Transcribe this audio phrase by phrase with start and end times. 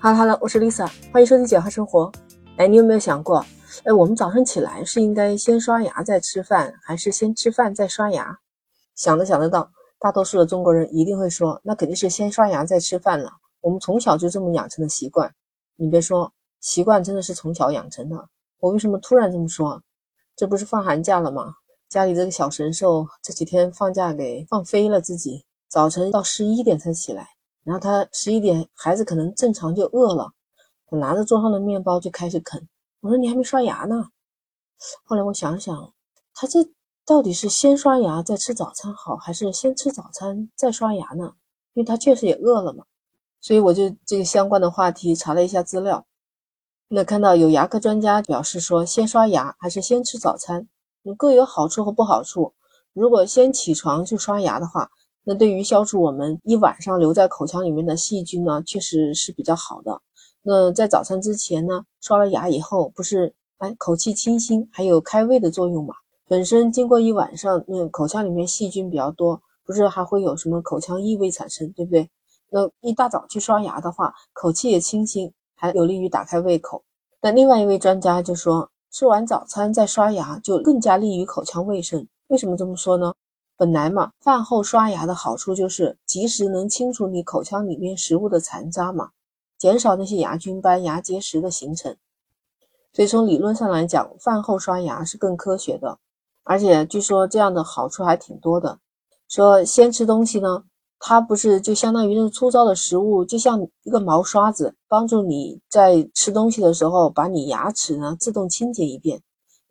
[0.00, 2.12] 哈喽哈喽，我是 Lisa，欢迎收听简化生活。
[2.56, 3.44] 哎，你有没有想过，
[3.82, 8.38] 哎，我们早上起来是应该先刷牙再吃饭，还是先吃饭再刷牙？
[8.94, 9.68] 想都想得到，
[9.98, 13.28] 大多数的中国人一定会说，那肯定是先刷牙再吃饭了。
[13.60, 15.34] 我们从小就这么养成的习惯。
[15.74, 18.28] 你别说，习惯真的是从小养成的。
[18.60, 19.82] 我为什么突然这么说？
[20.36, 21.54] 这不是放寒假了吗？
[21.88, 27.30] 家里这个小神兽这几天放假给放飞了自己，早晨到十一点才起来。
[27.68, 30.32] 然后他十一点，孩子可能正常就饿了，
[30.86, 32.66] 他拿着桌上的面包就开始啃。
[33.00, 34.08] 我说你还没刷牙呢。
[35.04, 35.92] 后来我想想，
[36.32, 36.60] 他这
[37.04, 41.34] 到底是先刷牙再吃早餐好，还是先吃早餐再刷牙呢？
[41.74, 42.86] 因为他确实也饿了嘛。
[43.42, 46.06] 所以我就这个相关的话题查了一下资料，
[46.88, 50.66] 那看到有牙科专家表示说，先刷牙还是先吃早餐，
[51.18, 52.54] 各有好处和不好处。
[52.94, 54.90] 如果先起床就刷牙的话，
[55.28, 60.00] 那对于消除我们一晚上留在口腔里面的细菌呢，确实是比较好的。
[60.40, 65.94] 那在早餐之前呢，刷了牙以后，不是哎口气清新，还有开胃的作用嘛？
[66.28, 72.08] 本身经过一晚上，那口腔里面细菌比较多，不是还会有什么口腔异味产生，对不对？
[72.48, 76.82] 那一大早去刷牙的话，口气也清新，还有利于打开胃口。
[77.20, 82.08] 那另外一位专家就说，吃完早餐再刷牙就更加利于口腔卫生。
[82.28, 83.12] 为什么这么说呢？
[83.58, 89.10] 本来嘛，饭后刷牙的好处就是及时能清除你口腔里面食物的残渣嘛，
[89.58, 91.96] 减少那些牙菌斑、牙结石的形成。
[92.92, 95.98] 所以从理论上来讲，饭后刷牙是更科学的。
[96.44, 98.78] 而且据说这样的好处还挺多的。
[99.28, 100.62] 说先吃东西呢，
[101.00, 109.20] 它不是就相当于那个粗糙的食物，就像一个毛刷子，帮助你在吃东西的时候把你牙齿呢自动清洁一遍。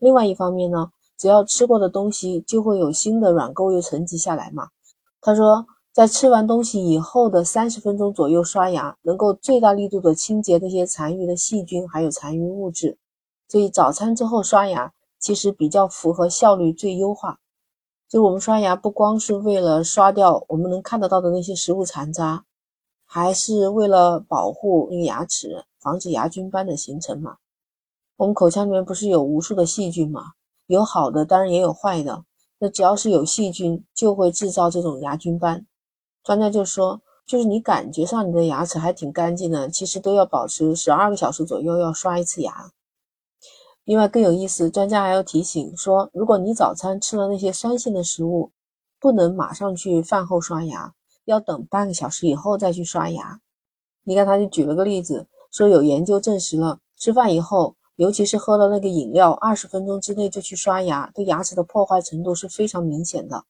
[0.00, 0.90] 另外一方面呢。
[1.18, 4.68] 只要吃过的东西就会有新的软垢又沉积下来嘛。
[5.20, 12.98] 他说，在吃完东西以后的三十分钟左右刷牙，能够最大力度的清洁那些残余的细菌还有残余物质。
[13.48, 17.38] 所以早餐之后刷牙其实比较符合效率最优化。
[18.08, 22.44] 就我们刷牙不光是为了刷掉我们能看得到的那些食物残渣，
[23.04, 27.38] 还是为了保护那个牙齿，防止牙菌斑的形成嘛。
[28.16, 30.34] 我们口腔里面不是有无数的细菌嘛？
[30.66, 32.24] 有好的，当然也有坏的。
[32.58, 35.66] 那只要是有细菌，就会制造这种牙菌斑。
[36.24, 42.72] 专家就说，就是你感觉上你的牙齿还挺干净的，其实都要保持十二个小时左右要刷一次牙。
[43.84, 48.50] 另外更有意思，专家还要提醒说，如果你早餐吃了那些酸性的食物，
[48.98, 50.94] 不能马上去饭后刷牙，
[51.26, 53.40] 要等半个小时以后再去刷牙。
[54.02, 57.76] 你看，他就举了个例子，说有研究证实了，吃饭以后。
[57.96, 63.44] 尤其是喝了那个饮料，二十分钟之内就去刷牙，对牙齿的破坏程度是非常明显的。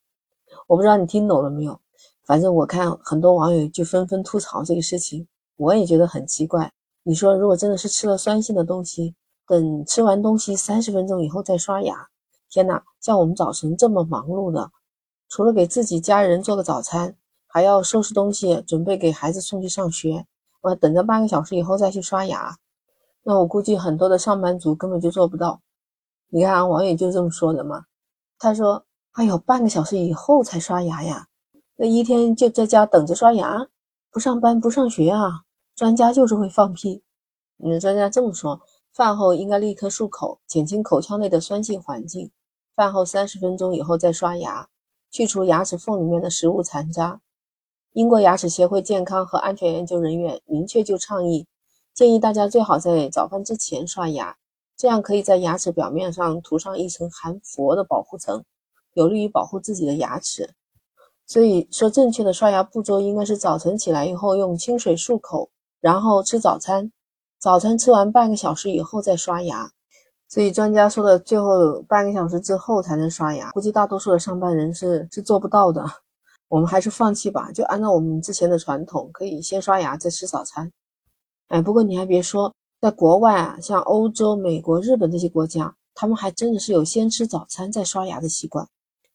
[0.67, 1.79] 我不知道你听懂了没有？
[2.25, 5.27] 反正我看很多网友就纷纷吐槽这个事情，
[5.57, 6.71] 我也觉得很奇怪。
[7.03, 9.15] 你说如果真的是吃了酸性的东西，
[9.47, 12.07] 等吃完东西三十分钟以后再刷牙，
[12.49, 12.83] 天哪！
[12.99, 14.71] 像我们早晨这么忙碌的，
[15.29, 17.15] 除了给自己家人做个早餐，
[17.47, 20.25] 还要收拾东西，准备给孩子送去上学，
[20.61, 22.57] 我等着半个小时以后再去刷牙。
[23.29, 25.59] 那我估计很多的上班族根本就做不到。
[26.29, 27.83] 你看网友就这么说的嘛，
[28.39, 31.27] 他说：“哎呦，半个小时以后才刷牙呀，
[31.75, 33.67] 那一天就在家等着刷牙，
[34.09, 35.41] 不上班不上学啊？”
[35.75, 37.03] 专家就是会放屁。
[37.61, 38.61] 嗯，专家这么说，
[38.93, 42.31] 饭后应该立刻漱口，减轻口腔内的酸性环境。
[42.77, 44.69] 饭后三十分钟以后再刷牙，
[45.11, 47.19] 去除牙齿缝里面的食物残渣。
[47.91, 51.45] 英国牙齿协会健康和安全研究人员明确就倡议。
[51.97, 54.37] 建议大家最好在早饭之前刷牙，
[54.77, 58.43] 这样可以在牙齿表面上涂上一层含氟的保护层，
[58.93, 60.53] 有利于保护自己的牙齿。
[61.25, 65.49] 所以说，正确的刷牙步骤应该是早晨起来以后用清水漱口，
[65.81, 66.91] 然后吃早餐，
[67.39, 69.71] 早餐吃完半个小时以后再刷牙。
[70.27, 75.83] 所以专家说的最后半个小时之后才能刷牙，估计大多数的上班人是是做不到的。
[76.47, 80.71] 我们还是放弃吧，就按照我们之前的传统，可以先刷牙再吃早餐。
[81.47, 88.67] 哎，不过你还别说，在国外啊，像欧洲、美国、日本这些国家，他们还真的是有先吃早餐再刷牙的习惯。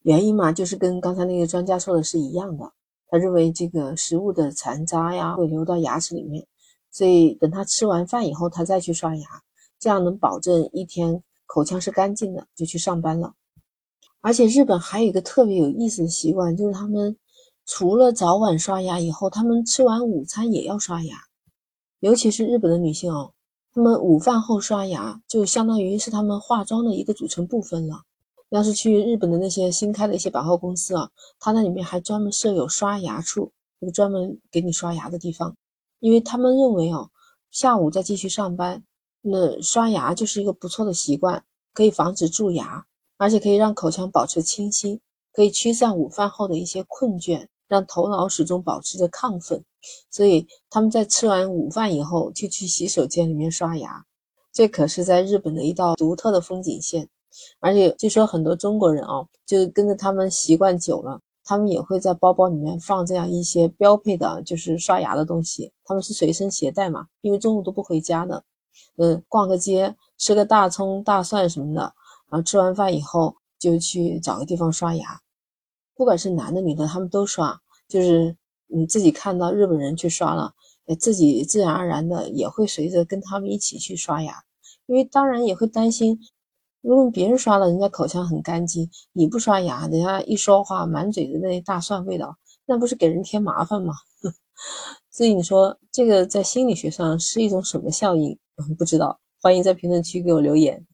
[0.03, 2.73] 原因嘛，就是跟刚才那个专家说的是一样的。
[3.09, 6.47] 他认为这个食物的残渣呀会流到牙齿里面，
[6.91, 9.29] 所以等他吃完饭以后，他再去刷牙，
[9.79, 13.35] 这样能保证一天口腔是干净的，就去上班了。
[14.23, 17.15] 而且日本还有一个特别有意思的习惯，就是他们
[17.67, 21.17] 除了早晚刷牙以后，他们吃完午餐也要刷牙。
[22.03, 23.33] 尤其是日本的女性哦，
[23.73, 28.03] 她们午饭后刷牙就相当于是她们化妆的一个组成部分了。
[28.49, 31.09] 要是去日本的那些新开的一些百货公司啊，
[31.39, 35.55] 它那里面还专门设有刷牙处，一个专门给你刷牙的地方，
[36.01, 37.09] 因为他们认为哦，
[37.53, 38.83] 下午再继续上班。
[39.21, 42.85] 那刷牙就是一个不错的习惯，可以防止蛀牙，
[43.17, 45.01] 而且可以让口腔保持清晰，
[45.33, 49.63] 可以驱散午饭后的一些困倦，让头脑始终保持着亢奋。
[50.11, 54.05] 所以他们在吃完午饭以后就去洗手间里面刷牙，
[54.53, 57.09] 这可是在日本的一道独特的风景线。
[57.61, 65.73] 而且据说很多中国人啊，就跟着他们习惯久了，他们也会在包包里面放这样一些标配的，就是刷牙的东西。
[65.85, 68.45] 他们是随身携带嘛，因为中午都不回家的。
[68.97, 71.81] 嗯，逛个街，吃个大葱、大蒜什么的，
[72.31, 75.19] 然后吃完饭以后就去找个地方刷牙。
[75.95, 77.59] 不管是男的女的，他们都刷。
[77.89, 78.35] 就是
[78.73, 80.55] 你自己看到日本人去刷了，
[80.99, 84.43] 自己自然而然的也会随着跟他们一起去刷牙，
[84.87, 86.19] 因为当然也会担心。
[86.81, 92.37] 如果别人刷了，人家口腔很干净，你不刷牙，人家一说话满嘴的那些大蒜味道，
[92.67, 93.95] 那不是给人添麻烦吗？
[95.11, 98.37] 所以你说这个在心理学上是一种什么效应？
[98.77, 100.85] 不知道，欢迎在评论区给我留言。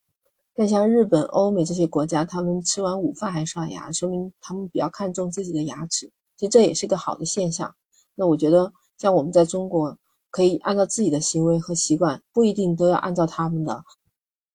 [0.54, 7.74] 但像日本、欧美这些国家，他们吃完午饭还刷牙，说明他们比较看重自己的牙齿，其实这也是一个好的现象。
[8.14, 9.98] 那我觉得，像我们在中国，
[10.30, 13.82] 可以按照自己的行为和习惯，不一定都要按照他们的。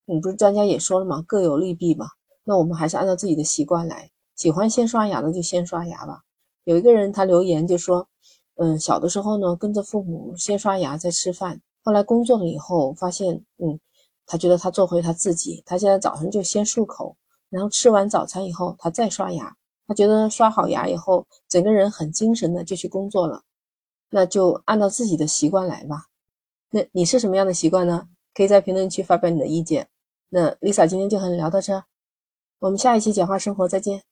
[0.06, 1.22] 你不是专家也说了吗？
[1.26, 2.06] 各有利弊嘛。
[2.42, 4.10] 那我们还是按照自己的习惯来。
[4.34, 6.22] 喜欢先刷牙的就先刷牙吧。
[6.64, 8.08] 有一个人他留言就说，
[8.56, 13.78] 嗯，小的时候呢跟着父母先刷牙再吃饭，后来工作了以后发现，嗯，
[14.26, 15.62] 他觉得他做回他自己。
[15.66, 17.16] 他现在早上就先漱口，
[17.48, 19.56] 然后吃完早餐以后他再刷牙。
[19.86, 23.42] 他觉得刷好牙以后整个人很精神的就去工作了。
[24.10, 26.06] 那就按照自己的习惯来吧。
[26.70, 28.08] 那你是什么样的习惯呢？
[28.32, 29.88] 可以在评论区发表你的意见。
[30.28, 31.84] 那 Lisa 今天就和你聊到这，
[32.60, 34.02] 我们下一期简化生活再见。